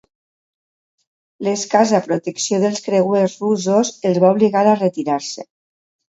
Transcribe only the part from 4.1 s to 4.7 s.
els va obligar